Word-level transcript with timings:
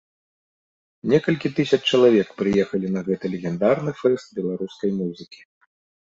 Некалькі 1.11 1.47
тысяч 1.57 1.77
чалавек 1.97 2.27
прыехалі 2.39 2.87
на 2.95 3.03
гэты 3.09 3.25
легендарны 3.33 3.93
фэст 4.01 4.27
беларускай 4.39 4.91
музыкі. 5.03 5.41